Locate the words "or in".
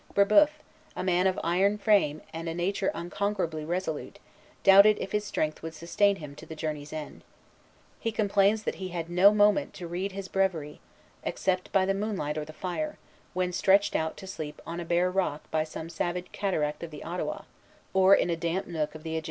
17.93-18.31